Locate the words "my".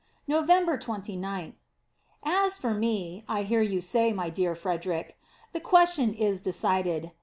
4.13-4.31